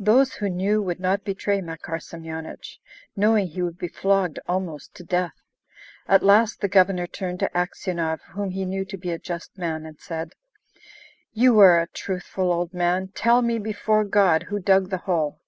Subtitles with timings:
[0.00, 2.80] Those who knew would not betray Makar Semyonich,
[3.14, 5.36] knowing he would be flogged almost to death.
[6.08, 9.86] At last the Governor turned to Aksionov whom he knew to be a just man,
[9.86, 10.32] and said:
[11.32, 15.38] "You are a truthful old man; tell me, before God, who dug the hole?"